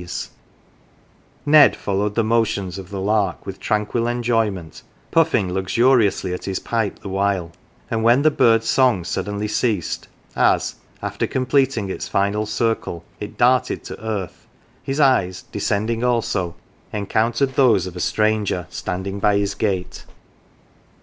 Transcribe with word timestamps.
37 0.00 0.06
GAFFER'S 0.08 0.28
CHILD 0.32 0.36
Ned 1.52 1.76
followed 1.76 2.14
the 2.14 2.24
motions 2.24 2.78
of 2.78 2.88
the 2.88 3.02
lark 3.02 3.44
with 3.44 3.60
tranquil 3.60 4.06
enjoyment, 4.08 4.82
puffing 5.10 5.52
luxuriously 5.52 6.32
at 6.32 6.46
his 6.46 6.58
pipe 6.58 7.00
the 7.00 7.08
while; 7.10 7.52
and 7.90 8.02
when 8.02 8.22
the 8.22 8.30
bird's 8.30 8.66
song 8.66 9.04
suddenly 9.04 9.46
ceased, 9.46 10.08
as, 10.34 10.76
after 11.02 11.26
completing 11.26 11.90
its 11.90 12.08
final 12.08 12.46
circle, 12.46 13.04
it 13.20 13.36
darted 13.36 13.84
to 13.84 14.02
earth, 14.02 14.46
his 14.82 15.00
eyes, 15.00 15.42
descending 15.52 16.02
also, 16.02 16.54
encountered 16.94 17.56
those 17.56 17.86
of 17.86 17.94
a 17.94 18.00
stranger 18.00 18.66
standing 18.70 19.20
by 19.20 19.36
his 19.36 19.54
gate. 19.54 20.06